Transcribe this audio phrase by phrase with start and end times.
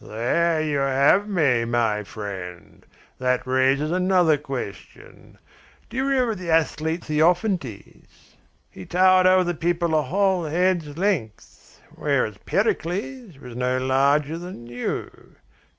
[0.03, 2.83] "There you have me, my friend.
[3.19, 5.37] That raises another question.
[5.91, 8.35] Do you remember the athlete Theophantes?
[8.71, 14.65] He towered over the people a whole head's length, whereas Pericles was no larger than
[14.65, 15.35] you.